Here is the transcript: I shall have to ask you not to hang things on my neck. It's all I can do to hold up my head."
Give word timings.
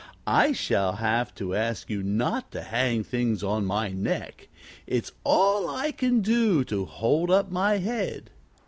I 0.25 0.51
shall 0.51 0.93
have 0.93 1.35
to 1.35 1.53
ask 1.53 1.87
you 1.91 2.01
not 2.01 2.49
to 2.53 2.63
hang 2.63 3.03
things 3.03 3.43
on 3.43 3.65
my 3.67 3.89
neck. 3.89 4.49
It's 4.87 5.11
all 5.23 5.69
I 5.69 5.91
can 5.91 6.21
do 6.21 6.63
to 6.63 6.85
hold 6.85 7.29
up 7.29 7.51
my 7.51 7.77
head." 7.77 8.31